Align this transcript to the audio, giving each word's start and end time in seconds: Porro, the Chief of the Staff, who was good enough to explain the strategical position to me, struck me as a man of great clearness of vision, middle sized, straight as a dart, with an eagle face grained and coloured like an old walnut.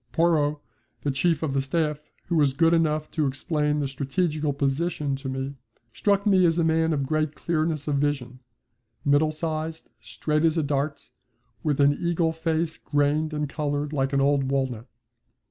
Porro, 0.11 0.59
the 1.03 1.11
Chief 1.11 1.43
of 1.43 1.53
the 1.53 1.61
Staff, 1.61 1.99
who 2.25 2.35
was 2.35 2.53
good 2.55 2.73
enough 2.73 3.11
to 3.11 3.27
explain 3.27 3.77
the 3.77 3.87
strategical 3.87 4.51
position 4.51 5.15
to 5.17 5.29
me, 5.29 5.53
struck 5.93 6.25
me 6.25 6.43
as 6.43 6.57
a 6.57 6.63
man 6.63 6.91
of 6.91 7.05
great 7.05 7.35
clearness 7.35 7.87
of 7.87 7.97
vision, 7.99 8.39
middle 9.05 9.29
sized, 9.29 9.91
straight 9.99 10.43
as 10.43 10.57
a 10.57 10.63
dart, 10.63 11.11
with 11.61 11.79
an 11.79 11.93
eagle 12.01 12.31
face 12.31 12.79
grained 12.79 13.31
and 13.31 13.47
coloured 13.47 13.93
like 13.93 14.11
an 14.11 14.21
old 14.21 14.45
walnut. 14.49 14.87